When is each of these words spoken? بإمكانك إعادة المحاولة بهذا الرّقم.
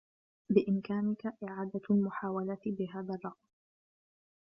بإمكانك 0.49 1.25
إعادة 1.43 1.81
المحاولة 1.89 2.57
بهذا 2.65 3.13
الرّقم. 3.13 3.49